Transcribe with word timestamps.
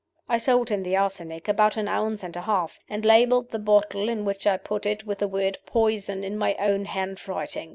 I 0.27 0.39
sold 0.39 0.69
him 0.69 0.81
the 0.81 0.95
arsenic 0.97 1.47
about 1.47 1.77
an 1.77 1.87
ounce 1.87 2.23
and 2.23 2.35
a 2.35 2.41
half 2.41 2.79
and 2.89 3.05
labeled 3.05 3.51
the 3.51 3.59
bottle 3.59 4.09
in 4.09 4.25
which 4.25 4.47
I 4.47 4.57
put 4.57 4.87
it 4.87 5.05
with 5.05 5.19
the 5.19 5.27
word 5.27 5.59
'Poison' 5.67 6.23
in 6.23 6.39
my 6.39 6.55
own 6.55 6.85
handwriting. 6.85 7.69